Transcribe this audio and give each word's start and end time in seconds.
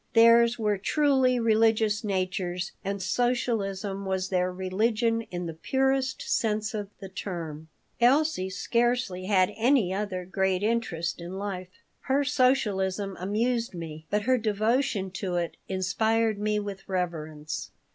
Theirs 0.15 0.57
were 0.57 0.79
truly 0.79 1.39
religious 1.39 2.03
natures, 2.03 2.71
and 2.83 2.99
socialism 3.03 4.03
was 4.03 4.29
their 4.29 4.51
religion 4.51 5.21
in 5.29 5.45
the 5.45 5.53
purest 5.53 6.23
sense 6.23 6.73
of 6.73 6.89
the 6.99 7.07
term. 7.07 7.67
Elsie 7.99 8.49
scarcely 8.49 9.27
had 9.27 9.53
any 9.55 9.93
other 9.93 10.25
great 10.25 10.63
interest 10.63 11.21
in 11.21 11.33
life. 11.37 11.69
Her 11.99 12.23
socialism 12.23 13.15
amused 13.19 13.75
me, 13.75 14.07
but 14.09 14.23
her 14.23 14.39
devotion 14.39 15.11
to 15.11 15.35
it 15.35 15.55
inspired 15.67 16.39
me 16.39 16.59
with 16.59 16.89
reverence. 16.89 17.69